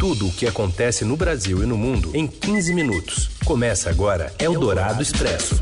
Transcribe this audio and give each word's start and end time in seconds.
Tudo 0.00 0.28
o 0.28 0.32
que 0.32 0.46
acontece 0.46 1.04
no 1.04 1.14
Brasil 1.14 1.62
e 1.62 1.66
no 1.66 1.76
mundo 1.76 2.12
em 2.14 2.26
15 2.26 2.72
minutos. 2.72 3.28
Começa 3.44 3.90
agora 3.90 4.32
Eldorado 4.38 5.02
Expresso. 5.02 5.60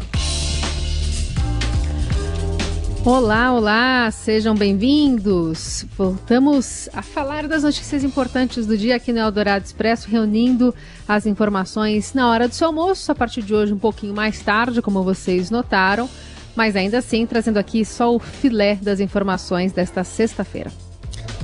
Olá, 3.04 3.52
olá, 3.52 4.08
sejam 4.12 4.54
bem-vindos. 4.54 5.84
Voltamos 5.96 6.88
a 6.92 7.02
falar 7.02 7.48
das 7.48 7.64
notícias 7.64 8.04
importantes 8.04 8.64
do 8.64 8.78
dia 8.78 8.94
aqui 8.94 9.12
no 9.12 9.18
Eldorado 9.18 9.64
Expresso, 9.64 10.08
reunindo 10.08 10.72
as 11.08 11.26
informações 11.26 12.14
na 12.14 12.30
hora 12.30 12.46
do 12.46 12.54
seu 12.54 12.68
almoço, 12.68 13.10
a 13.10 13.16
partir 13.16 13.42
de 13.42 13.52
hoje 13.52 13.72
um 13.72 13.78
pouquinho 13.78 14.14
mais 14.14 14.40
tarde, 14.40 14.80
como 14.80 15.02
vocês 15.02 15.50
notaram, 15.50 16.08
mas 16.54 16.76
ainda 16.76 16.98
assim 16.98 17.26
trazendo 17.26 17.56
aqui 17.56 17.84
só 17.84 18.14
o 18.14 18.20
filé 18.20 18.76
das 18.76 19.00
informações 19.00 19.72
desta 19.72 20.04
sexta-feira. 20.04 20.70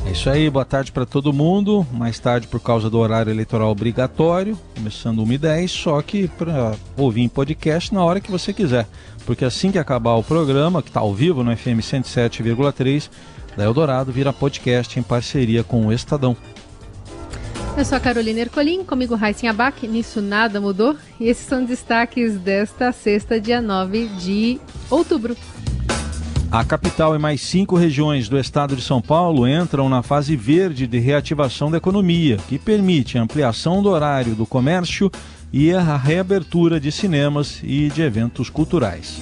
É 0.06 0.10
isso 0.10 0.28
aí, 0.28 0.50
boa 0.50 0.64
tarde 0.64 0.92
para 0.92 1.06
todo 1.06 1.32
mundo. 1.32 1.86
Mais 1.92 2.18
tarde, 2.18 2.46
por 2.46 2.60
causa 2.60 2.90
do 2.90 2.98
horário 2.98 3.32
eleitoral 3.32 3.70
obrigatório, 3.70 4.58
começando 4.74 5.24
1h10, 5.24 5.68
só 5.68 6.02
que 6.02 6.28
para 6.28 6.74
ouvir 6.96 7.22
em 7.22 7.28
podcast 7.28 7.92
na 7.92 8.04
hora 8.04 8.20
que 8.20 8.30
você 8.30 8.52
quiser. 8.52 8.86
Porque 9.24 9.44
assim 9.44 9.72
que 9.72 9.78
acabar 9.78 10.14
o 10.14 10.22
programa, 10.22 10.82
que 10.82 10.90
está 10.90 11.00
ao 11.00 11.14
vivo 11.14 11.42
no 11.42 11.56
FM 11.56 11.80
107,3 11.80 13.08
da 13.56 13.64
Eldorado, 13.64 14.12
vira 14.12 14.32
podcast 14.32 14.98
em 14.98 15.02
parceria 15.02 15.64
com 15.64 15.86
o 15.86 15.92
Estadão. 15.92 16.36
Eu 17.76 17.84
sou 17.84 17.96
a 17.96 18.00
Carolina 18.00 18.40
Ercolim, 18.40 18.84
comigo 18.84 19.16
Raíssen 19.16 19.48
Abac, 19.48 19.88
nisso 19.88 20.20
nada 20.20 20.60
mudou. 20.60 20.96
E 21.18 21.26
esses 21.26 21.44
são 21.44 21.64
destaques 21.64 22.36
desta 22.38 22.92
sexta, 22.92 23.40
dia 23.40 23.60
9 23.60 24.06
de 24.20 24.60
outubro. 24.88 25.36
A 26.54 26.64
capital 26.64 27.16
e 27.16 27.18
mais 27.18 27.40
cinco 27.40 27.74
regiões 27.74 28.28
do 28.28 28.38
estado 28.38 28.76
de 28.76 28.82
São 28.82 29.02
Paulo 29.02 29.44
entram 29.44 29.88
na 29.88 30.04
fase 30.04 30.36
verde 30.36 30.86
de 30.86 31.00
reativação 31.00 31.68
da 31.68 31.78
economia, 31.78 32.36
que 32.48 32.60
permite 32.60 33.18
a 33.18 33.22
ampliação 33.22 33.82
do 33.82 33.88
horário 33.88 34.36
do 34.36 34.46
comércio 34.46 35.10
e 35.52 35.72
a 35.72 35.96
reabertura 35.96 36.78
de 36.78 36.92
cinemas 36.92 37.60
e 37.60 37.88
de 37.88 38.02
eventos 38.02 38.48
culturais. 38.48 39.20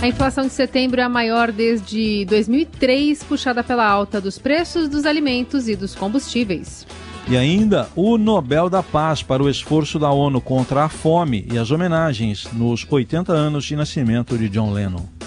A 0.00 0.06
inflação 0.06 0.46
de 0.46 0.52
setembro 0.52 1.00
é 1.00 1.02
a 1.02 1.08
maior 1.08 1.50
desde 1.50 2.24
2003, 2.26 3.24
puxada 3.24 3.64
pela 3.64 3.84
alta 3.84 4.20
dos 4.20 4.38
preços 4.38 4.88
dos 4.88 5.06
alimentos 5.06 5.66
e 5.66 5.74
dos 5.74 5.96
combustíveis. 5.96 6.86
E 7.28 7.36
ainda 7.36 7.88
o 7.96 8.16
Nobel 8.16 8.70
da 8.70 8.84
Paz 8.84 9.20
para 9.20 9.42
o 9.42 9.50
esforço 9.50 9.98
da 9.98 10.12
ONU 10.12 10.40
contra 10.40 10.84
a 10.84 10.88
fome 10.88 11.44
e 11.52 11.58
as 11.58 11.72
homenagens 11.72 12.46
nos 12.52 12.86
80 12.88 13.32
anos 13.32 13.64
de 13.64 13.74
nascimento 13.74 14.38
de 14.38 14.48
John 14.48 14.72
Lennon. 14.72 15.19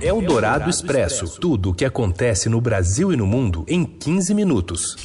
É 0.00 0.12
o 0.12 0.20
Dourado 0.20 0.68
Expresso. 0.68 1.40
Tudo 1.40 1.70
o 1.70 1.74
que 1.74 1.84
acontece 1.84 2.48
no 2.48 2.60
Brasil 2.60 3.12
e 3.12 3.16
no 3.16 3.26
mundo 3.26 3.64
em 3.66 3.84
15 3.84 4.34
minutos. 4.34 4.96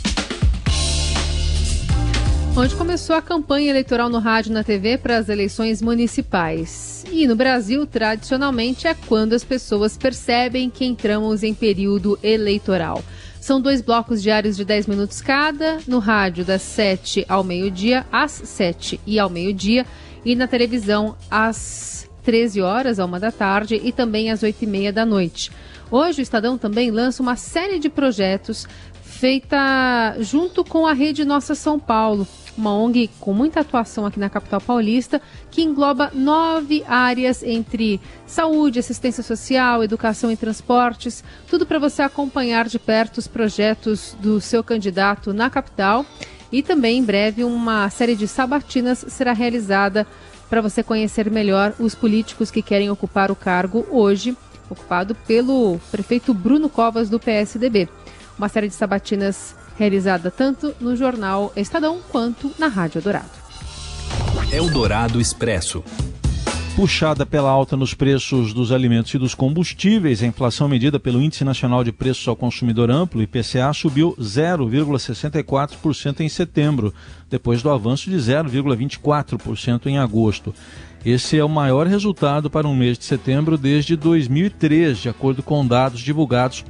Onde 2.56 2.76
começou 2.76 3.16
a 3.16 3.22
campanha 3.22 3.70
eleitoral 3.70 4.10
no 4.10 4.20
rádio 4.20 4.50
e 4.50 4.54
na 4.54 4.64
TV 4.64 4.98
para 4.98 5.18
as 5.18 5.30
eleições 5.30 5.82
municipais. 5.82 7.06
E 7.10 7.26
no 7.26 7.36
Brasil, 7.36 7.86
tradicionalmente, 7.86 8.88
é 8.88 8.94
quando 8.94 9.34
as 9.34 9.44
pessoas 9.44 9.98
percebem 9.98 10.70
que 10.70 10.84
entramos 10.84 11.44
em 11.44 11.54
período 11.54 12.20
eleitoral. 12.22 13.02
São 13.40 13.62
dois 13.62 13.82
blocos 13.82 14.22
diários 14.22 14.58
de 14.58 14.66
10 14.66 14.88
minutos 14.88 15.22
cada, 15.22 15.80
no 15.88 16.00
rádio 16.00 16.44
das 16.44 16.62
7 16.62 17.26
ao 17.28 17.44
meio-dia, 17.44 18.06
às 18.12 18.32
7 18.32 19.00
e 19.08 19.18
ao 19.18 19.30
meio-dia, 19.30 19.86
e 20.24 20.36
na 20.36 20.48
televisão 20.48 21.16
às 21.30 22.11
13 22.24 22.62
horas 22.62 23.00
a 23.00 23.06
uma 23.06 23.20
da 23.20 23.32
tarde 23.32 23.80
e 23.84 23.92
também 23.92 24.32
às 24.32 24.44
8 24.44 24.64
e 24.64 24.68
meia 24.68 24.94
da 24.94 25.06
noite. 25.06 25.52
Hoje 25.90 26.22
o 26.22 26.24
Estadão 26.24 26.58
também 26.58 26.90
lança 26.90 27.22
uma 27.22 27.36
série 27.36 27.78
de 27.78 27.90
projetos 27.90 28.68
feita 29.02 30.16
junto 30.20 30.64
com 30.64 30.88
a 30.88 30.94
Rede 30.94 31.24
Nossa 31.24 31.54
São 31.54 31.80
Paulo, 31.80 32.28
uma 32.58 32.74
ONG 32.74 33.10
com 33.20 33.34
muita 33.34 33.60
atuação 33.60 34.06
aqui 34.06 34.20
na 34.20 34.30
capital 34.30 34.60
paulista, 34.60 35.22
que 35.50 35.62
engloba 35.62 36.12
nove 36.14 36.84
áreas 36.88 37.44
entre 37.44 38.00
saúde, 38.26 38.80
assistência 38.80 39.22
social, 39.22 39.84
educação 39.84 40.32
e 40.32 40.38
transportes, 40.38 41.24
tudo 41.48 41.66
para 41.66 41.78
você 41.78 42.02
acompanhar 42.02 42.68
de 42.68 42.80
perto 42.80 43.18
os 43.18 43.28
projetos 43.28 44.16
do 44.20 44.42
seu 44.42 44.64
candidato 44.64 45.34
na 45.34 45.50
capital. 45.50 46.06
E 46.52 46.62
também 46.62 46.98
em 46.98 47.04
breve 47.04 47.44
uma 47.44 47.90
série 47.90 48.16
de 48.16 48.28
sabatinas 48.28 49.06
será 49.08 49.34
realizada 49.34 50.06
para 50.52 50.62
você 50.62 50.84
conhecer 50.84 51.32
melhor 51.32 51.74
os 51.80 51.96
políticos 51.96 52.52
que 52.52 52.62
querem 52.62 52.90
ocupar 52.90 53.32
o 53.32 53.36
cargo 53.38 53.88
hoje, 53.90 54.36
ocupado 54.70 55.16
pelo 55.16 55.80
prefeito 55.90 56.34
Bruno 56.34 56.68
Covas 56.68 57.10
do 57.10 57.18
PSDB. 57.18 57.88
Uma 58.38 58.50
série 58.50 58.68
de 58.68 58.74
sabatinas 58.74 59.56
realizada 59.80 60.30
tanto 60.30 60.76
no 60.82 60.94
jornal 60.94 61.54
Estadão 61.56 62.02
quanto 62.10 62.52
na 62.60 62.68
Rádio 62.68 63.02
Dourado. 63.02 63.30
Eldorado 64.52 65.22
Expresso. 65.22 65.86
Puxada 66.76 67.26
pela 67.26 67.50
alta 67.50 67.76
nos 67.76 67.94
preços 67.94 68.54
dos 68.54 68.72
alimentos 68.72 69.14
e 69.14 69.18
dos 69.18 69.36
combustíveis, 69.36 70.24
a 70.24 70.26
inflação 70.26 70.70
medida 70.70 70.98
pelo 70.98 71.22
Índice 71.22 71.44
Nacional 71.44 71.84
de 71.84 71.92
Preços 71.92 72.26
ao 72.26 72.36
Consumidor 72.36 72.90
Amplo, 72.90 73.22
IPCA, 73.22 73.74
subiu 73.74 74.16
0,64% 74.18 76.22
em 76.22 76.30
setembro, 76.30 76.94
depois 77.30 77.62
do 77.62 77.70
avanço 77.70 78.10
de 78.10 78.16
0,24% 78.16 79.88
em 79.88 79.98
agosto. 79.98 80.56
Esse 81.06 81.38
é 81.38 81.44
o 81.44 81.50
maior 81.50 81.88
resultado 81.88 82.50
para 82.50 82.68
um 82.68 82.76
mês 82.76 82.98
de 82.98 83.04
setembro 83.04 83.58
desde 83.58 83.98
2003, 83.98 84.98
de 84.98 85.10
acordo 85.10 85.44
com 85.44 85.68
dados 85.68 86.00
divulgados 86.00 86.64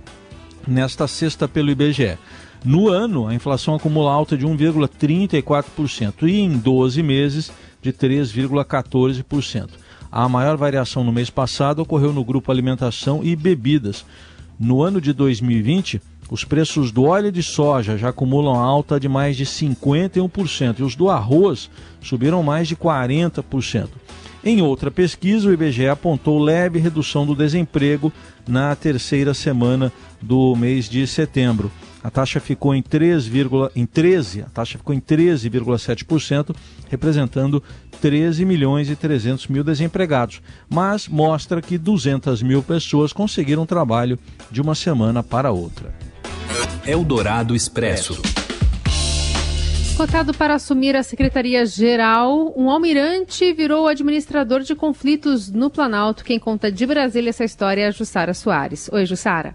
nesta 0.67 1.07
sexta 1.07 1.47
pelo 1.47 1.69
IBGE. 1.69 2.17
No 2.65 2.89
ano, 2.89 3.27
a 3.27 3.35
inflação 3.35 3.75
acumula 3.75 4.11
alta 4.11 4.35
de 4.35 4.47
1,34% 4.47 6.27
e 6.27 6.39
em 6.39 6.57
12 6.57 7.03
meses 7.03 7.51
de 7.81 7.93
3,14%. 7.93 9.69
A 10.11 10.27
maior 10.27 10.57
variação 10.57 11.05
no 11.05 11.11
mês 11.11 11.29
passado 11.29 11.81
ocorreu 11.81 12.11
no 12.11 12.23
grupo 12.23 12.51
alimentação 12.51 13.23
e 13.23 13.33
bebidas. 13.33 14.05
No 14.59 14.81
ano 14.81 14.99
de 14.99 15.13
2020, 15.13 16.01
os 16.29 16.43
preços 16.43 16.91
do 16.91 17.03
óleo 17.03 17.31
de 17.31 17.41
soja 17.41 17.97
já 17.97 18.09
acumulam 18.09 18.55
alta 18.55 18.99
de 18.99 19.07
mais 19.07 19.37
de 19.37 19.45
51% 19.45 20.79
e 20.79 20.83
os 20.83 20.95
do 20.95 21.09
arroz 21.09 21.69
subiram 22.01 22.43
mais 22.43 22.67
de 22.67 22.75
40%. 22.75 23.87
Em 24.43 24.61
outra 24.61 24.91
pesquisa, 24.91 25.47
o 25.47 25.53
IBGE 25.53 25.87
apontou 25.87 26.39
leve 26.39 26.79
redução 26.79 27.25
do 27.25 27.35
desemprego 27.35 28.11
na 28.47 28.75
terceira 28.75 29.33
semana 29.33 29.93
do 30.21 30.55
mês 30.55 30.89
de 30.89 31.07
setembro. 31.07 31.71
A 32.03 32.09
taxa 32.09 32.39
ficou 32.39 32.73
em 32.73 32.81
3, 32.81 33.29
em 33.75 33.85
13, 33.85 34.41
a 34.41 34.45
taxa 34.45 34.77
ficou 34.77 34.93
em 34.93 34.99
13,7%, 34.99 36.55
representando 36.89 37.63
13 38.01 38.43
milhões 38.43 38.89
e 38.89 38.95
300 38.95 39.47
mil 39.47 39.63
desempregados, 39.63 40.41
mas 40.67 41.07
mostra 41.07 41.61
que 41.61 41.77
200 41.77 42.41
mil 42.41 42.63
pessoas 42.63 43.13
conseguiram 43.13 43.65
trabalho 43.65 44.17
de 44.49 44.61
uma 44.61 44.73
semana 44.73 45.21
para 45.21 45.51
outra. 45.51 45.93
Eldorado 46.85 47.55
Expresso. 47.55 48.19
Cotado 49.95 50.33
para 50.33 50.55
assumir 50.55 50.95
a 50.95 51.03
Secretaria-Geral, 51.03 52.51
um 52.57 52.71
almirante 52.71 53.53
virou 53.53 53.87
administrador 53.87 54.61
de 54.61 54.73
conflitos 54.73 55.51
no 55.51 55.69
Planalto. 55.69 56.23
Quem 56.23 56.39
conta 56.39 56.71
de 56.71 56.87
Brasília 56.87 57.29
essa 57.29 57.43
história 57.43 57.83
é 57.83 57.87
a 57.87 57.91
Jussara 57.91 58.33
Soares. 58.33 58.89
Oi, 58.91 59.05
Jussara. 59.05 59.53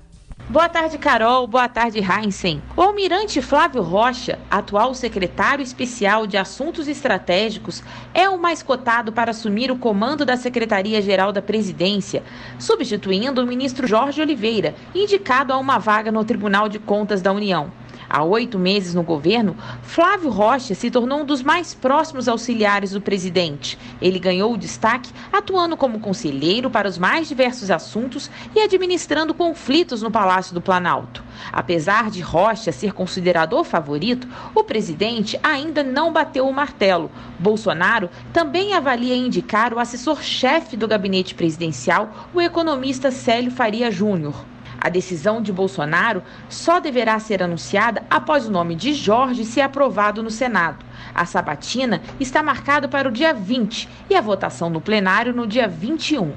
Boa 0.49 0.69
tarde, 0.69 0.97
Carol. 0.97 1.45
Boa 1.49 1.69
tarde, 1.69 1.99
Heinzen. 1.99 2.63
O 2.77 2.81
almirante 2.81 3.43
Flávio 3.43 3.83
Rocha, 3.83 4.39
atual 4.49 4.95
secretário 4.95 5.61
especial 5.61 6.25
de 6.25 6.37
Assuntos 6.37 6.87
Estratégicos, 6.87 7.83
é 8.15 8.29
o 8.29 8.39
mais 8.39 8.63
cotado 8.63 9.13
para 9.13 9.33
assumir 9.33 9.73
o 9.73 9.77
comando 9.77 10.25
da 10.25 10.37
Secretaria-Geral 10.37 11.33
da 11.33 11.43
Presidência, 11.43 12.23
substituindo 12.61 13.43
o 13.43 13.47
ministro 13.47 13.89
Jorge 13.89 14.23
Oliveira, 14.23 14.77
indicado 14.95 15.53
a 15.53 15.59
uma 15.59 15.79
vaga 15.79 16.13
no 16.13 16.25
Tribunal 16.25 16.69
de 16.69 16.79
Contas 16.79 17.21
da 17.21 17.33
União. 17.33 17.73
Há 18.09 18.23
oito 18.23 18.59
meses 18.59 18.95
no 18.95 19.03
governo, 19.03 19.57
Flávio 19.83 20.31
Rocha 20.31 20.75
se 20.75 20.91
tornou 20.91 21.21
um 21.21 21.25
dos 21.25 21.43
mais 21.43 21.75
próximos 21.75 22.29
auxiliares 22.29 22.93
do 22.93 23.01
presidente. 23.01 23.79
Ele 24.01 24.19
ganhou 24.19 24.57
destaque 24.57 25.13
atuando 25.33 25.77
como 25.77 26.01
conselheiro 26.01 26.71
para 26.71 26.89
os 26.89 26.99
mais 26.99 27.29
diversos 27.29 27.71
assuntos 27.71 28.31
e 28.55 28.61
administrando 28.61 29.35
conflitos 29.35 30.03
no 30.03 30.11
Palácio 30.11 30.55
do 30.55 30.61
Planalto. 30.61 31.23
Apesar 31.53 32.11
de 32.11 32.21
Rocha 32.21 32.73
ser 32.73 32.93
considerado 32.93 33.55
o 33.55 33.65
favorito, 33.65 34.29
o 34.55 34.63
presidente 34.63 35.39
ainda 35.43 35.83
não 35.83 36.13
bateu 36.13 36.49
o 36.49 36.53
martelo. 36.53 37.11
Bolsonaro 37.39 38.09
também 38.33 38.73
avalia 38.73 39.17
indicar 39.17 39.75
o 39.75 39.79
assessor-chefe 39.79 40.77
do 40.77 40.89
gabinete 40.89 41.35
presidencial, 41.35 42.29
o 42.33 42.41
economista 42.41 43.11
Célio 43.11 43.51
Faria 43.51 43.91
Júnior. 43.91 44.56
A 44.87 44.89
decisão 44.89 45.43
de 45.43 45.53
Bolsonaro 45.53 46.23
só 46.49 46.79
deverá 46.79 47.19
ser 47.19 47.43
anunciada 47.43 48.05
após 48.09 48.47
o 48.47 48.53
nome 48.53 48.77
de 48.77 48.95
Jorge 48.95 49.45
ser 49.45 49.63
aprovado 49.63 50.23
no 50.23 50.31
Senado. 50.31 50.85
A 51.13 51.27
sabatina 51.27 52.01
está 52.21 52.41
marcada 52.41 52.87
para 52.87 53.09
o 53.09 53.11
dia 53.11 53.35
20 53.35 53.89
e 54.09 54.15
a 54.15 54.21
votação 54.21 54.71
no 54.71 54.81
plenário 54.81 55.35
no 55.35 55.45
dia 55.45 55.67
21. 55.67 56.33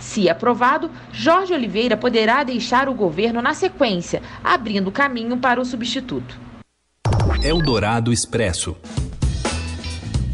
Se 0.00 0.28
aprovado, 0.28 0.90
Jorge 1.12 1.54
Oliveira 1.54 1.96
poderá 1.96 2.42
deixar 2.42 2.88
o 2.88 2.94
governo 2.94 3.40
na 3.40 3.54
sequência, 3.54 4.20
abrindo 4.42 4.90
caminho 4.90 5.36
para 5.36 5.60
o 5.60 5.64
substituto. 5.64 6.36
Eldorado 7.40 8.12
Expresso. 8.12 8.76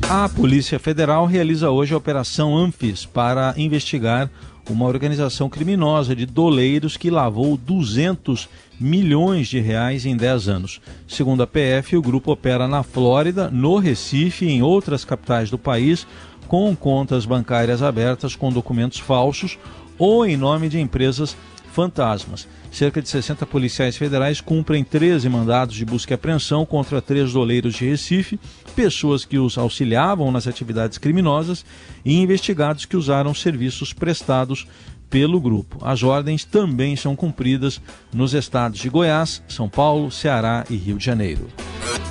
A 0.09 0.27
Polícia 0.27 0.79
Federal 0.79 1.27
realiza 1.27 1.69
hoje 1.69 1.93
a 1.93 1.99
Operação 1.99 2.57
Anfis 2.57 3.05
para 3.05 3.53
investigar 3.59 4.31
uma 4.73 4.87
organização 4.87 5.49
criminosa 5.49 6.15
de 6.15 6.27
doleiros 6.27 6.97
que 6.97 7.11
lavou 7.11 7.57
200 7.57 8.49
milhões 8.79 9.49
de 9.49 9.61
reais 9.61 10.07
em 10.07 10.17
10 10.17 10.49
anos. 10.49 10.81
Segundo 11.07 11.43
a 11.43 11.47
PF, 11.47 11.97
o 11.97 12.03
grupo 12.03 12.33
opera 12.33 12.69
na 12.69 12.83
Flórida, 12.83 13.51
no 13.51 13.77
Recife 13.79 14.47
e 14.47 14.51
em 14.51 14.63
outras 14.63 15.05
capitais 15.05 15.51
do 15.51 15.59
país, 15.59 16.07
com 16.47 16.75
contas 16.75 17.27
bancárias 17.27 17.83
abertas 17.83 18.35
com 18.35 18.53
documentos 18.53 18.99
falsos 18.99 19.59
ou 19.99 20.25
em 20.25 20.37
nome 20.37 20.69
de 20.69 20.81
empresas 20.81 21.37
fantasmas. 21.79 22.49
Cerca 22.73 23.01
de 23.01 23.09
60 23.09 23.47
policiais 23.47 23.97
federais 23.97 24.41
cumprem 24.41 24.83
13 24.83 25.29
mandados 25.29 25.77
de 25.77 25.85
busca 25.85 26.13
e 26.13 26.17
apreensão 26.17 26.67
contra 26.67 27.01
três 27.01 27.33
doleiros 27.33 27.77
de 27.77 27.89
Recife, 27.89 28.41
pessoas 28.75 29.25
que 29.25 29.39
os 29.39 29.57
auxiliavam 29.57 30.33
nas 30.33 30.49
atividades 30.49 30.99
criminosas 30.99 31.65
e 32.05 32.19
investigados 32.21 32.85
que 32.85 32.97
usaram 32.97 33.33
serviços 33.33 33.93
prestados 33.93 34.67
pelo 35.09 35.41
grupo. 35.41 35.79
As 35.81 36.03
ordens 36.03 36.45
também 36.45 36.97
são 36.97 37.15
cumpridas 37.15 37.81
nos 38.13 38.35
estados 38.35 38.81
de 38.81 38.89
Goiás, 38.89 39.41
São 39.47 39.69
Paulo, 39.69 40.11
Ceará 40.11 40.65
e 40.69 40.75
Rio 40.75 40.99
de 40.99 41.05
Janeiro. 41.05 41.47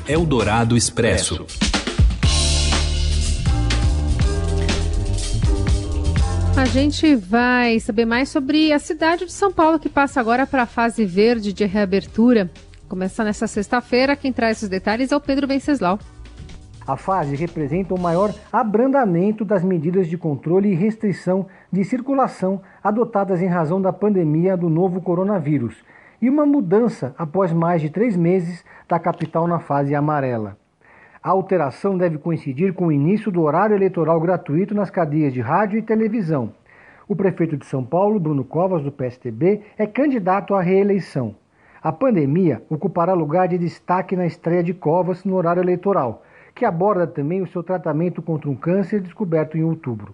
Eldorado 0.08 0.78
Expresso. 0.78 1.46
A 6.58 6.66
gente 6.66 7.16
vai 7.16 7.80
saber 7.80 8.06
mais 8.06 8.30
sobre 8.30 8.74
a 8.74 8.80
cidade 8.80 9.28
de 9.28 9.32
São 9.32 9.54
Paulo, 9.54 9.78
que 9.78 9.88
passa 9.88 10.20
agora 10.20 10.48
para 10.48 10.64
a 10.64 10.66
fase 10.66 11.06
verde 11.06 11.54
de 11.54 11.64
reabertura. 11.66 12.50
Começa 12.90 13.24
nessa 13.24 13.46
sexta-feira. 13.46 14.16
Quem 14.16 14.34
traz 14.34 14.58
esses 14.58 14.68
detalhes 14.68 15.12
é 15.12 15.16
o 15.16 15.22
Pedro 15.22 15.48
Venceslau. 15.48 16.00
A 16.88 16.98
fase 16.98 17.36
representa 17.36 17.94
o 17.94 18.00
maior 18.00 18.34
abrandamento 18.52 19.46
das 19.46 19.64
medidas 19.64 20.08
de 20.08 20.18
controle 20.18 20.72
e 20.72 20.76
restrição 20.76 21.46
de 21.72 21.84
circulação 21.84 22.60
adotadas 22.84 23.40
em 23.40 23.48
razão 23.48 23.80
da 23.80 23.94
pandemia 23.94 24.58
do 24.58 24.68
novo 24.68 25.00
coronavírus 25.00 25.76
e 26.20 26.28
uma 26.28 26.46
mudança 26.46 27.14
após 27.20 27.54
mais 27.54 27.84
de 27.84 27.92
três 27.92 28.18
meses 28.18 28.66
da 28.90 28.98
capital 28.98 29.48
na 29.48 29.60
fase 29.60 29.94
amarela. 29.94 30.58
A 31.22 31.30
alteração 31.30 31.98
deve 31.98 32.18
coincidir 32.18 32.74
com 32.74 32.88
o 32.88 32.92
início 32.92 33.32
do 33.32 33.42
horário 33.42 33.76
eleitoral 33.76 34.20
gratuito 34.22 34.76
nas 34.76 34.90
cadeias 34.90 35.34
de 35.34 35.42
rádio 35.42 35.80
e 35.80 35.82
televisão. 35.82 36.54
O 37.08 37.16
prefeito 37.16 37.58
de 37.58 37.66
São 37.66 37.84
Paulo, 37.84 38.20
Bruno 38.20 38.44
Covas, 38.44 38.84
do 38.84 38.92
PSTB, 38.92 39.62
é 39.78 39.88
candidato 39.88 40.54
à 40.54 40.62
reeleição. 40.62 41.36
A 41.82 41.92
pandemia 41.92 42.62
ocupará 42.70 43.14
lugar 43.14 43.48
de 43.48 43.58
destaque 43.58 44.16
na 44.16 44.26
estreia 44.26 44.64
de 44.64 44.74
Covas 44.74 45.24
no 45.24 45.36
horário 45.36 45.62
eleitoral, 45.62 46.24
que 46.54 46.66
aborda 46.66 47.08
também 47.08 47.42
o 47.42 47.48
seu 47.48 47.64
tratamento 47.64 48.22
contra 48.22 48.50
um 48.50 48.56
câncer 48.56 49.00
descoberto 49.00 49.58
em 49.58 49.64
outubro. 49.64 50.14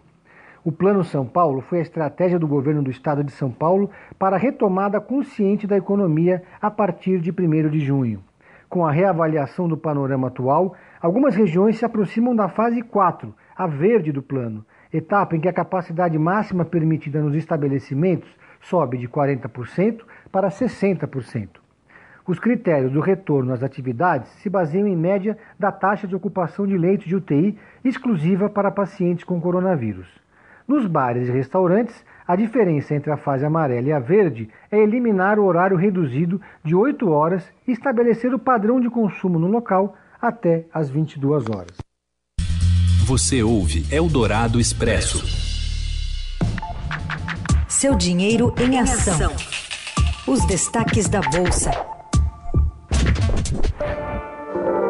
O 0.63 0.71
Plano 0.71 1.03
São 1.03 1.25
Paulo 1.25 1.61
foi 1.61 1.79
a 1.79 1.81
estratégia 1.81 2.39
do 2.39 2.47
governo 2.47 2.81
do 2.81 2.91
estado 2.91 3.23
de 3.23 3.31
São 3.31 3.51
Paulo 3.51 3.89
para 4.17 4.37
a 4.37 4.39
retomada 4.39 5.01
consciente 5.01 5.67
da 5.67 5.75
economia 5.75 6.43
a 6.61 6.71
partir 6.71 7.19
de 7.19 7.31
1 7.31 7.69
de 7.69 7.79
junho. 7.79 8.23
Com 8.73 8.87
a 8.87 8.91
reavaliação 8.91 9.67
do 9.67 9.77
panorama 9.77 10.29
atual, 10.29 10.73
algumas 10.99 11.35
regiões 11.35 11.77
se 11.77 11.85
aproximam 11.85 12.35
da 12.35 12.49
fase 12.49 12.81
4, 12.81 13.31
a 13.55 13.67
verde 13.67 14.11
do 14.11 14.23
plano, 14.23 14.65
etapa 14.91 15.35
em 15.35 15.39
que 15.39 15.47
a 15.47 15.53
capacidade 15.53 16.17
máxima 16.17 16.65
permitida 16.65 17.21
nos 17.21 17.35
estabelecimentos 17.35 18.27
sobe 18.59 18.97
de 18.97 19.07
40% 19.07 20.01
para 20.31 20.49
60%. 20.49 21.49
Os 22.25 22.39
critérios 22.39 22.91
do 22.91 22.99
retorno 22.99 23.53
às 23.53 23.61
atividades 23.61 24.31
se 24.41 24.49
baseiam 24.49 24.87
em 24.87 24.97
média 24.97 25.37
da 25.59 25.71
taxa 25.71 26.07
de 26.07 26.15
ocupação 26.15 26.65
de 26.65 26.75
leitos 26.75 27.05
de 27.05 27.15
UTI 27.15 27.55
exclusiva 27.85 28.49
para 28.49 28.71
pacientes 28.71 29.23
com 29.23 29.39
coronavírus. 29.39 30.07
Nos 30.67 30.87
bares 30.87 31.27
e 31.27 31.31
restaurantes, 31.31 32.03
a 32.27 32.35
diferença 32.35 32.95
entre 32.95 33.11
a 33.11 33.17
fase 33.17 33.45
amarela 33.45 33.87
e 33.87 33.91
a 33.91 33.99
verde 33.99 34.49
é 34.71 34.77
eliminar 34.77 35.39
o 35.39 35.45
horário 35.45 35.75
reduzido 35.75 36.39
de 36.63 36.73
8 36.73 37.09
horas 37.09 37.43
e 37.67 37.71
estabelecer 37.71 38.33
o 38.33 38.39
padrão 38.39 38.79
de 38.79 38.89
consumo 38.89 39.37
no 39.37 39.47
local 39.47 39.95
até 40.21 40.65
às 40.73 40.89
22 40.89 41.49
horas. 41.49 41.77
Você 43.05 43.43
ouve 43.43 43.83
Eldorado 43.93 44.59
Expresso. 44.59 45.25
Seu 47.67 47.95
dinheiro 47.95 48.53
em 48.57 48.79
ação. 48.79 49.31
Os 50.25 50.45
destaques 50.47 51.09
da 51.09 51.19
Bolsa. 51.19 51.71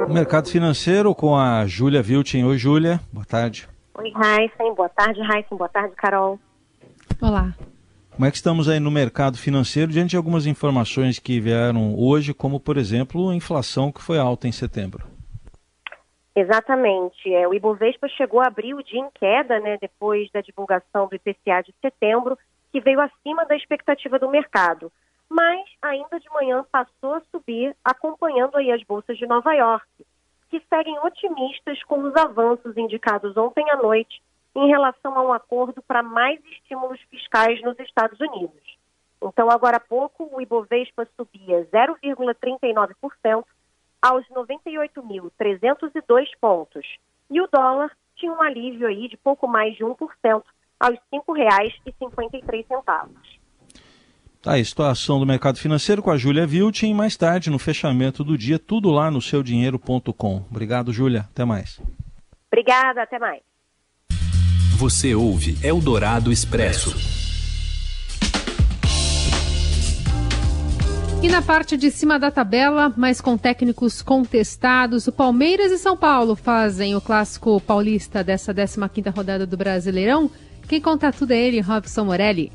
Mercado 0.08 0.48
financeiro 0.48 1.16
com 1.16 1.36
a 1.36 1.66
Júlia 1.66 2.04
Viltin. 2.04 2.44
Oi, 2.44 2.56
Júlia. 2.56 3.00
Boa 3.12 3.26
tarde. 3.26 3.68
Oi, 3.96 4.10
Heisen. 4.10 4.76
Boa 4.76 4.90
tarde, 4.90 5.20
Heisen. 5.22 5.58
Boa 5.58 5.70
tarde, 5.70 5.96
Carol. 5.96 6.40
Olá. 7.24 7.56
Como 8.12 8.26
é 8.26 8.30
que 8.30 8.36
estamos 8.36 8.68
aí 8.68 8.82
no 8.82 8.92
mercado 8.92 9.38
financeiro 9.38 9.90
diante 9.90 10.10
de 10.10 10.18
algumas 10.18 10.46
informações 10.46 11.20
que 11.20 11.40
vieram 11.40 11.96
hoje, 11.98 12.34
como 12.34 12.60
por 12.60 12.76
exemplo 12.76 13.30
a 13.30 13.34
inflação 13.34 13.94
que 13.94 14.02
foi 14.02 14.20
alta 14.20 14.46
em 14.46 14.52
setembro? 14.52 15.08
Exatamente. 16.36 17.34
É, 17.34 17.48
o 17.48 17.54
Ibovespa 17.54 18.10
chegou 18.10 18.42
a 18.42 18.48
abrir 18.48 18.74
o 18.74 18.84
dia 18.84 19.00
em 19.00 19.10
queda, 19.14 19.58
né, 19.62 19.78
depois 19.80 20.30
da 20.34 20.42
divulgação 20.42 21.08
do 21.08 21.16
IPCA 21.16 21.64
de 21.64 21.74
setembro, 21.82 22.38
que 22.74 22.82
veio 22.82 23.00
acima 23.00 23.46
da 23.46 23.56
expectativa 23.56 24.20
do 24.20 24.30
mercado. 24.30 24.92
Mas 25.30 25.62
ainda 25.82 26.20
de 26.20 26.30
manhã 26.30 26.66
passou 26.70 27.14
a 27.14 27.22
subir, 27.32 27.74
acompanhando 27.86 28.58
aí 28.58 28.70
as 28.70 28.84
bolsas 28.84 29.18
de 29.18 29.26
Nova 29.26 29.54
York, 29.54 29.88
que 30.50 30.62
seguem 30.70 31.00
otimistas 31.00 31.82
com 31.84 32.04
os 32.04 32.14
avanços 32.18 32.76
indicados 32.76 33.38
ontem 33.38 33.64
à 33.72 33.78
noite 33.78 34.22
em 34.56 34.68
relação 34.68 35.18
a 35.18 35.24
um 35.24 35.34
acordo 35.34 35.82
para 35.82 36.04
mais 36.04 36.40
estímulos 36.46 37.00
fiscais 37.10 37.62
nos 37.62 37.80
Estados 37.80 38.20
Unidos. 38.20 38.78
Então, 39.22 39.50
agora 39.50 39.78
há 39.78 39.80
pouco, 39.80 40.30
o 40.32 40.42
Ibovespa 40.42 41.08
subia 41.16 41.66
0,39% 41.72 43.44
aos 44.02 44.28
98.302 44.28 46.26
pontos. 46.40 46.86
E 47.30 47.40
o 47.42 47.48
dólar 47.52 47.90
tinha 48.18 48.34
um 48.34 48.42
alívio 48.42 48.88
aí 48.88 49.08
de 49.08 49.16
pouco 49.18 49.48
mais 49.48 49.76
de 49.76 49.84
1% 49.84 49.96
aos 50.80 50.96
R$ 50.96 51.00
5,53. 51.14 53.10
Tá 54.42 54.52
aí, 54.52 54.66
situação 54.66 55.20
do 55.20 55.26
mercado 55.26 55.58
financeiro 55.58 56.04
com 56.04 56.12
a 56.12 56.18
Júlia 56.18 56.46
Viltin. 56.46 56.94
Mais 56.94 57.16
tarde, 57.16 57.50
no 57.50 57.58
fechamento 57.58 58.26
do 58.26 58.38
dia, 58.38 58.60
tudo 58.60 58.92
lá 58.92 59.10
no 59.10 59.22
seudinheiro.com. 59.22 60.44
Obrigado, 60.52 60.92
Júlia. 60.92 61.22
Até 61.32 61.46
mais. 61.46 61.82
Obrigada, 62.52 63.04
até 63.04 63.18
mais. 63.18 63.42
Você 64.76 65.14
ouve 65.14 65.56
Eldorado 65.62 66.32
Expresso. 66.32 66.96
E 71.22 71.30
na 71.30 71.44
parte 71.44 71.78
de 71.78 71.92
cima 71.92 72.18
da 72.18 72.32
tabela, 72.32 72.92
mas 72.98 73.22
com 73.22 73.38
técnicos 73.38 74.02
contestados, 74.02 75.06
o 75.08 75.12
Palmeiras 75.12 75.72
e 75.72 75.78
São 75.78 75.96
Paulo 75.96 76.36
fazem 76.36 76.96
o 76.96 77.02
clássico 77.02 77.62
paulista 77.62 78.24
dessa 78.24 78.52
15ª 78.52 79.16
rodada 79.16 79.46
do 79.46 79.56
Brasileirão. 79.56 80.30
Quem 80.68 80.82
conta 80.82 81.12
tudo 81.12 81.32
é 81.32 81.38
ele, 81.38 81.62
Robson 81.62 82.06
Morelli. 82.06 82.52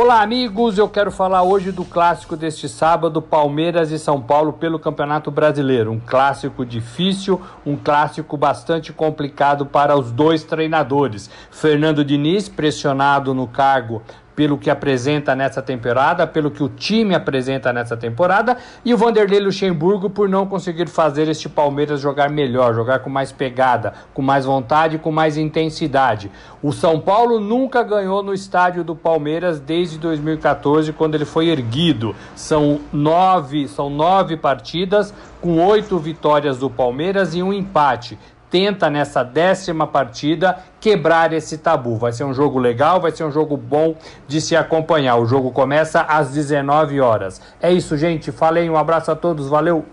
Olá, 0.00 0.22
amigos. 0.22 0.78
Eu 0.78 0.88
quero 0.88 1.10
falar 1.10 1.42
hoje 1.42 1.72
do 1.72 1.84
clássico 1.84 2.36
deste 2.36 2.68
sábado, 2.68 3.20
Palmeiras 3.20 3.90
e 3.90 3.98
São 3.98 4.22
Paulo 4.22 4.52
pelo 4.52 4.78
Campeonato 4.78 5.28
Brasileiro. 5.28 5.90
Um 5.90 5.98
clássico 5.98 6.64
difícil, 6.64 7.42
um 7.66 7.76
clássico 7.76 8.36
bastante 8.36 8.92
complicado 8.92 9.66
para 9.66 9.98
os 9.98 10.12
dois 10.12 10.44
treinadores. 10.44 11.28
Fernando 11.50 12.04
Diniz, 12.04 12.48
pressionado 12.48 13.34
no 13.34 13.48
cargo 13.48 14.00
pelo 14.38 14.56
que 14.56 14.70
apresenta 14.70 15.34
nessa 15.34 15.60
temporada, 15.60 16.24
pelo 16.24 16.48
que 16.48 16.62
o 16.62 16.68
time 16.68 17.12
apresenta 17.12 17.72
nessa 17.72 17.96
temporada, 17.96 18.56
e 18.84 18.94
o 18.94 18.96
Vanderlei 18.96 19.40
Luxemburgo 19.40 20.08
por 20.08 20.28
não 20.28 20.46
conseguir 20.46 20.88
fazer 20.88 21.26
este 21.26 21.48
Palmeiras 21.48 22.00
jogar 22.00 22.30
melhor, 22.30 22.72
jogar 22.72 23.00
com 23.00 23.10
mais 23.10 23.32
pegada, 23.32 23.94
com 24.14 24.22
mais 24.22 24.44
vontade, 24.44 24.96
com 24.96 25.10
mais 25.10 25.36
intensidade. 25.36 26.30
O 26.62 26.72
São 26.72 27.00
Paulo 27.00 27.40
nunca 27.40 27.82
ganhou 27.82 28.22
no 28.22 28.32
estádio 28.32 28.84
do 28.84 28.94
Palmeiras 28.94 29.58
desde 29.58 29.98
2014, 29.98 30.92
quando 30.92 31.16
ele 31.16 31.24
foi 31.24 31.48
erguido. 31.48 32.14
São 32.36 32.78
nove, 32.92 33.66
são 33.66 33.90
nove 33.90 34.36
partidas 34.36 35.12
com 35.40 35.58
oito 35.66 35.98
vitórias 35.98 36.58
do 36.58 36.70
Palmeiras 36.70 37.34
e 37.34 37.42
um 37.42 37.52
empate 37.52 38.16
tenta 38.50 38.88
nessa 38.90 39.22
décima 39.22 39.86
partida 39.86 40.58
quebrar 40.80 41.32
esse 41.32 41.58
tabu. 41.58 41.96
Vai 41.96 42.12
ser 42.12 42.24
um 42.24 42.34
jogo 42.34 42.58
legal, 42.58 43.00
vai 43.00 43.10
ser 43.10 43.24
um 43.24 43.32
jogo 43.32 43.56
bom 43.56 43.96
de 44.26 44.40
se 44.40 44.56
acompanhar. 44.56 45.16
O 45.16 45.26
jogo 45.26 45.50
começa 45.50 46.02
às 46.02 46.30
19 46.30 47.00
horas. 47.00 47.40
É 47.60 47.72
isso, 47.72 47.96
gente. 47.96 48.32
Falei, 48.32 48.68
um 48.68 48.76
abraço 48.76 49.10
a 49.10 49.16
todos, 49.16 49.48
valeu. 49.48 49.84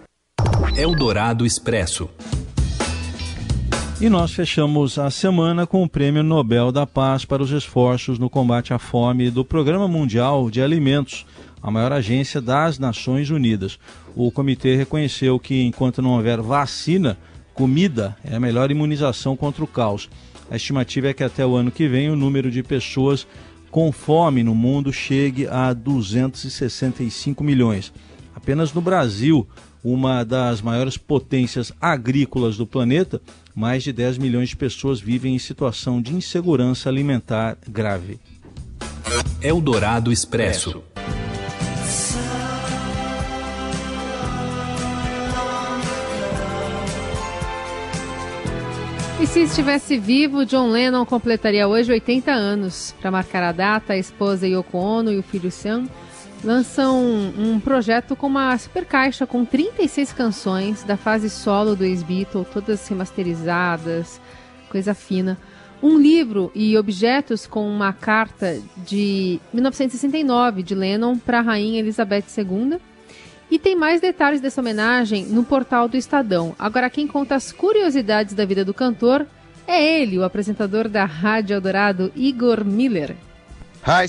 Eldorado 0.76 1.46
Expresso. 1.46 2.10
E 4.00 4.10
nós 4.10 4.34
fechamos 4.34 5.00
a 5.00 5.10
semana 5.10 5.66
com 5.66 5.82
o 5.82 5.88
Prêmio 5.88 6.22
Nobel 6.22 6.70
da 6.70 6.86
Paz 6.86 7.24
para 7.24 7.42
os 7.42 7.52
esforços 7.52 8.20
no 8.20 8.30
combate 8.30 8.74
à 8.74 8.78
fome 8.78 9.32
do 9.32 9.46
Programa 9.46 9.88
Mundial 9.88 10.50
de 10.50 10.62
Alimentos. 10.62 11.26
a 11.64 11.72
maior 11.72 11.92
agência 11.94 12.40
das 12.40 12.78
Nações 12.78 13.32
Unidas. 13.32 13.80
O 14.16 14.30
comitê 14.30 14.76
reconheceu 14.76 15.40
que 15.40 15.64
enquanto 15.64 16.00
não 16.00 16.12
houver 16.12 16.40
vacina, 16.40 17.18
comida 17.56 18.16
é 18.24 18.36
a 18.36 18.40
melhor 18.40 18.70
imunização 18.70 19.36
contra 19.36 19.64
o 19.64 19.68
caos. 19.68 20.10
A 20.52 20.58
estimativa 20.58 21.08
é 21.08 21.14
que 21.14 21.24
até 21.24 21.44
o 21.44 21.56
ano 21.56 21.72
que 21.72 21.88
vem 21.88 22.10
o 22.10 22.16
número 22.16 22.52
de 22.52 22.62
pessoas 22.62 23.26
com 23.72 23.92
fome 23.92 24.44
no 24.44 24.54
mundo 24.54 24.94
chegue 24.94 25.48
a 25.48 25.74
265 25.74 27.44
milhões. 27.44 27.92
Apenas 28.36 28.74
no 28.74 28.82
Brasil, 28.82 29.48
uma 29.84 30.24
das 30.24 30.62
maiores 30.62 30.98
potências 30.98 31.72
agrícolas 31.80 32.58
do 32.58 32.68
planeta, 32.68 33.22
mais 33.56 33.84
de 33.84 33.92
10 33.92 34.18
milhões 34.18 34.50
de 34.50 34.56
pessoas 34.56 35.00
vivem 35.00 35.36
em 35.36 35.40
situação 35.40 36.02
de 36.02 36.14
insegurança 36.14 36.90
alimentar 36.90 37.58
grave. 37.68 38.20
Eldorado 39.42 40.12
Expresso. 40.12 40.84
E 49.18 49.26
se 49.26 49.40
estivesse 49.44 49.98
vivo, 49.98 50.46
John 50.46 50.70
Lennon 50.70 51.06
completaria 51.06 51.68
hoje 51.70 51.90
80 51.90 52.32
anos. 52.32 52.94
Para 53.00 53.10
marcar 53.10 53.44
a 53.44 53.54
data, 53.54 53.94
a 53.94 53.98
esposa 53.98 54.46
Yoko 54.46 54.78
Ono 54.78 55.10
e 55.10 55.18
o 55.18 55.24
filho 55.24 55.50
Sam 55.50 55.86
lançam 56.44 57.02
um, 57.02 57.60
projeto 57.60 58.14
com 58.14 58.28
uma 58.28 58.58
super 58.58 58.86
caixa 58.86 59.26
com 59.26 59.46
36 59.46 60.12
canções 60.12 60.84
da 60.84 60.98
fase 60.98 61.30
solo 61.30 61.78
do 61.78 61.86
ex-Beatle, 61.86 62.46
todas 62.54 62.86
remasterizadas, 62.88 64.20
coisa 64.70 64.94
fina. 64.94 65.38
Um 65.82 65.98
livro 65.98 66.52
e 66.54 66.78
objetos 66.78 67.48
com 67.48 67.68
uma 67.70 67.94
carta 67.94 68.62
de 68.78 69.40
1969 69.54 70.62
de 70.62 70.76
Lennon 70.76 71.18
para 71.18 71.40
a 71.40 71.42
rainha 71.42 71.80
Elizabeth 71.80 72.26
II. 72.38 72.80
E 73.50 73.60
tem 73.60 73.76
mais 73.76 74.02
detalhes 74.02 74.42
dessa 74.42 74.62
homenagem 74.62 75.26
no 75.26 75.44
portal 75.44 75.88
do 75.88 75.98
Estadão. 75.98 76.56
Agora, 76.58 76.90
quem 76.90 77.08
conta 77.08 77.36
as 77.36 77.52
curiosidades 77.52 78.34
da 78.34 78.46
vida 78.46 78.66
do 78.66 78.74
cantor 78.74 79.26
é 79.68 80.02
ele, 80.02 80.18
o 80.18 80.24
apresentador 80.24 80.88
da 80.88 81.06
Rádio 81.06 81.56
Eldorado, 81.56 82.12
Igor 82.16 82.64
Miller. 82.64 83.16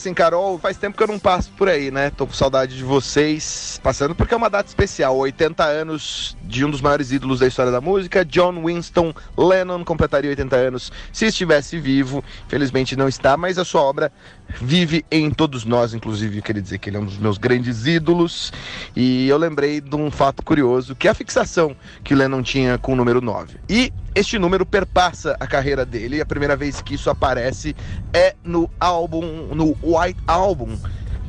Sem 0.00 0.14
Carol, 0.14 0.59
faz 0.59 0.78
tempo 0.78 0.97
que 0.97 1.02
eu 1.02 1.06
não 1.06 1.18
passo 1.18 1.50
por 1.50 1.68
aí, 1.68 1.90
né? 1.90 2.09
Tô 2.09 2.26
com 2.26 2.33
saudade 2.33 2.75
de 2.75 2.83
vocês. 2.83 3.78
Passando 3.83 4.14
porque 4.14 4.33
é 4.33 4.37
uma 4.37 4.49
data 4.49 4.66
especial, 4.66 5.14
80 5.18 5.62
anos 5.62 6.35
de 6.42 6.64
um 6.64 6.71
dos 6.71 6.80
maiores 6.80 7.12
ídolos 7.12 7.40
da 7.40 7.47
história 7.47 7.71
da 7.71 7.78
música, 7.78 8.25
John 8.25 8.64
Winston 8.64 9.12
Lennon 9.37 9.85
completaria 9.85 10.30
80 10.30 10.56
anos 10.56 10.90
se 11.12 11.26
estivesse 11.26 11.78
vivo. 11.78 12.25
Infelizmente 12.47 12.97
não 12.97 13.06
está, 13.06 13.37
mas 13.37 13.59
a 13.59 13.66
sua 13.66 13.83
obra 13.83 14.11
vive 14.62 15.04
em 15.11 15.30
todos 15.30 15.66
nós, 15.66 15.92
inclusive, 15.92 16.40
queria 16.40 16.62
dizer 16.62 16.78
que 16.78 16.88
ele 16.88 16.97
é 16.97 17.00
um 17.00 17.04
dos 17.04 17.18
meus 17.18 17.37
grandes 17.37 17.87
ídolos. 17.87 18.54
E 18.97 19.28
eu 19.28 19.37
lembrei 19.37 19.83
de 19.83 19.95
um 19.95 20.11
fato 20.11 20.42
curioso, 20.42 20.97
que 20.97 21.06
é 21.06 21.11
a 21.11 21.14
fixação 21.14 21.76
que 22.02 22.14
o 22.14 22.16
Lennon 22.16 22.42
tinha 22.42 22.78
com 22.78 22.95
o 22.95 22.97
número 22.97 23.21
9. 23.21 23.59
E 23.68 23.92
este 24.16 24.38
número 24.38 24.64
perpassa 24.64 25.37
a 25.38 25.46
carreira 25.46 25.85
dele. 25.85 26.23
A 26.23 26.26
primeira 26.26 26.56
vez 26.56 26.80
que 26.80 26.94
isso 26.94 27.11
aparece 27.11 27.76
é 28.14 28.35
no 28.42 28.68
álbum, 28.80 29.54
no 29.54 29.76
White 29.82 30.18
Album, 30.26 30.75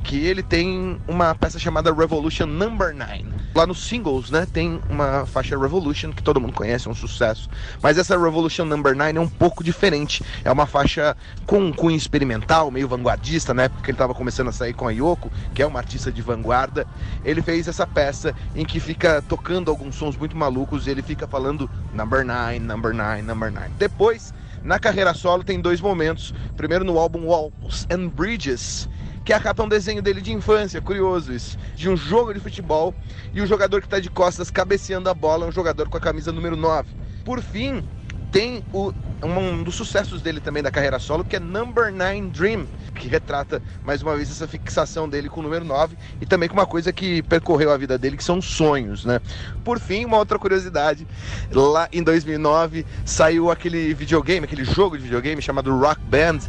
que 0.07 0.25
ele 0.25 0.41
tem 0.41 0.97
uma 1.05 1.35
peça 1.35 1.59
chamada 1.59 1.93
Revolution 1.93 2.45
Number 2.45 2.95
9. 2.95 3.25
Lá 3.53 3.67
nos 3.67 3.85
singles, 3.85 4.31
né, 4.31 4.47
tem 4.51 4.79
uma 4.89 5.25
faixa 5.25 5.59
Revolution 5.59 6.13
que 6.13 6.23
todo 6.23 6.39
mundo 6.39 6.53
conhece, 6.53 6.87
é 6.87 6.91
um 6.91 6.95
sucesso. 6.95 7.49
Mas 7.83 7.97
essa 7.97 8.17
Revolution 8.17 8.63
Number 8.63 8.95
9 8.95 9.17
é 9.17 9.19
um 9.19 9.27
pouco 9.27 9.61
diferente. 9.61 10.23
É 10.45 10.51
uma 10.51 10.65
faixa 10.65 11.15
com 11.45 11.59
um 11.59 11.73
cunho 11.73 11.97
experimental, 11.97 12.71
meio 12.71 12.87
vanguardista, 12.87 13.53
né, 13.53 13.67
porque 13.67 13.91
ele 13.91 13.95
estava 13.95 14.13
começando 14.13 14.47
a 14.47 14.53
sair 14.53 14.73
com 14.73 14.87
a 14.87 14.91
Yoko, 14.91 15.29
que 15.53 15.61
é 15.61 15.67
uma 15.67 15.79
artista 15.79 16.09
de 16.09 16.21
vanguarda. 16.21 16.87
Ele 17.25 17.41
fez 17.41 17.67
essa 17.67 17.85
peça 17.85 18.33
em 18.55 18.63
que 18.63 18.79
fica 18.79 19.21
tocando 19.21 19.69
alguns 19.69 19.95
sons 19.95 20.15
muito 20.15 20.37
malucos 20.37 20.87
e 20.87 20.89
ele 20.89 21.01
fica 21.01 21.27
falando 21.27 21.69
Number 21.93 22.25
9, 22.25 22.59
Number 22.59 22.95
9, 22.95 23.21
Number 23.23 23.51
9. 23.51 23.71
Depois, 23.77 24.33
na 24.63 24.79
carreira 24.79 25.13
solo 25.13 25.43
tem 25.43 25.59
dois 25.59 25.79
momentos. 25.79 26.33
Primeiro 26.55 26.83
no 26.83 26.97
álbum 26.97 27.25
Walls 27.25 27.85
and 27.91 28.07
Bridges, 28.07 28.89
que 29.27 29.33
a 29.33 29.41
capa 29.41 29.61
é 29.61 29.65
um 29.65 29.67
desenho 29.67 30.01
dele 30.01 30.21
de 30.21 30.31
infância, 30.31 30.79
curioso 30.79 31.33
isso, 31.33 31.57
de 31.75 31.89
um 31.89 31.97
jogo 31.97 32.33
de 32.33 32.39
futebol 32.39 32.95
e 33.33 33.41
o 33.41 33.45
jogador 33.45 33.81
que 33.81 33.87
está 33.87 33.99
de 33.99 34.09
costas 34.09 34.49
cabeceando 34.49 35.09
a 35.09 35.13
bola 35.13 35.45
é 35.45 35.49
um 35.49 35.51
jogador 35.51 35.89
com 35.89 35.97
a 35.97 35.99
camisa 35.99 36.31
número 36.31 36.55
9. 36.55 36.87
Por 37.25 37.41
fim, 37.41 37.83
tem 38.31 38.63
o, 38.71 38.93
um 39.21 39.63
dos 39.63 39.75
sucessos 39.75 40.21
dele 40.21 40.39
também 40.39 40.63
da 40.63 40.71
carreira 40.71 40.97
solo, 40.97 41.25
que 41.25 41.35
é 41.35 41.41
Number 41.41 41.91
9 41.91 42.21
Dream, 42.29 42.65
que 42.95 43.09
retrata 43.09 43.61
mais 43.83 44.01
uma 44.01 44.15
vez 44.15 44.31
essa 44.31 44.47
fixação 44.47 45.09
dele 45.09 45.27
com 45.27 45.41
o 45.41 45.43
número 45.43 45.65
9 45.65 45.97
e 46.21 46.25
também 46.25 46.47
com 46.47 46.53
uma 46.53 46.65
coisa 46.65 46.93
que 46.93 47.21
percorreu 47.23 47.73
a 47.73 47.75
vida 47.75 47.97
dele, 47.97 48.15
que 48.15 48.23
são 48.23 48.41
sonhos, 48.41 49.03
né? 49.03 49.19
Por 49.61 49.77
fim, 49.77 50.05
uma 50.05 50.15
outra 50.15 50.39
curiosidade, 50.39 51.05
lá 51.51 51.89
em 51.91 52.01
2009 52.01 52.85
saiu 53.03 53.51
aquele 53.51 53.93
videogame, 53.93 54.45
aquele 54.45 54.63
jogo 54.63 54.97
de 54.97 55.03
videogame 55.03 55.41
chamado 55.41 55.77
Rock 55.77 55.99
Band, 56.03 56.39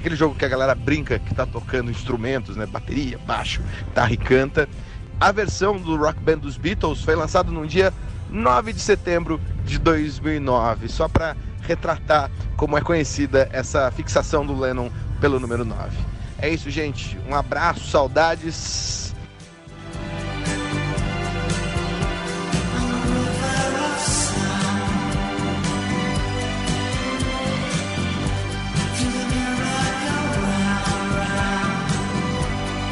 aquele 0.00 0.16
jogo 0.16 0.34
que 0.34 0.44
a 0.44 0.48
galera 0.48 0.74
brinca, 0.74 1.18
que 1.18 1.34
tá 1.34 1.46
tocando 1.46 1.90
instrumentos, 1.90 2.56
né? 2.56 2.66
Bateria, 2.66 3.18
baixo, 3.18 3.62
guitarra 3.86 4.12
e 4.12 4.16
canta. 4.16 4.68
A 5.20 5.32
versão 5.32 5.78
do 5.78 5.96
Rock 5.96 6.20
Band 6.20 6.38
dos 6.38 6.56
Beatles 6.56 7.02
foi 7.02 7.14
lançada 7.14 7.50
no 7.50 7.66
dia 7.66 7.92
9 8.30 8.72
de 8.72 8.80
setembro 8.80 9.40
de 9.64 9.78
2009, 9.78 10.88
só 10.88 11.08
para 11.08 11.36
retratar 11.62 12.30
como 12.56 12.76
é 12.76 12.80
conhecida 12.80 13.48
essa 13.52 13.90
fixação 13.90 14.44
do 14.44 14.58
Lennon 14.58 14.90
pelo 15.20 15.40
número 15.40 15.64
9. 15.64 15.96
É 16.38 16.48
isso, 16.48 16.70
gente. 16.70 17.18
Um 17.28 17.34
abraço, 17.34 17.88
saudades. 17.88 19.03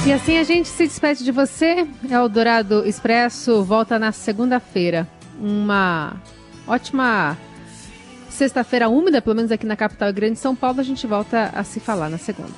E 0.05 0.13
assim 0.13 0.37
a 0.37 0.43
gente 0.43 0.69
se 0.69 0.85
despede 0.85 1.23
de 1.23 1.31
você. 1.31 1.87
É 2.11 2.21
o 2.21 2.29
Dourado 2.29 2.85
Expresso 2.85 3.63
volta 3.63 4.01
na 4.01 4.11
segunda-feira. 4.11 5.07
Uma 5.41 6.17
ótima 6.67 7.39
sexta-feira 8.29 8.89
úmida, 8.89 9.23
pelo 9.23 9.37
menos 9.37 9.53
aqui 9.53 9.65
na 9.65 9.77
capital 9.77 10.13
grande 10.13 10.41
São 10.41 10.57
Paulo. 10.57 10.81
A 10.81 10.83
gente 10.83 11.07
volta 11.07 11.53
a 11.55 11.63
se 11.63 11.79
falar 11.79 12.11
na 12.11 12.19
segunda. 12.19 12.51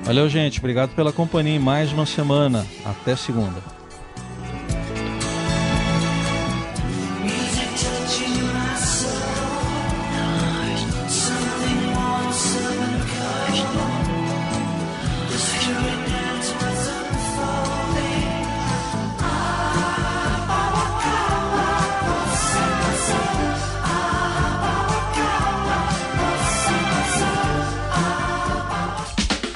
Valeu, 0.00 0.30
gente. 0.30 0.58
Obrigado 0.58 0.94
pela 0.94 1.12
companhia 1.12 1.56
em 1.56 1.58
mais 1.58 1.92
uma 1.92 2.06
semana. 2.06 2.66
Até 2.86 3.14
segunda. 3.16 3.75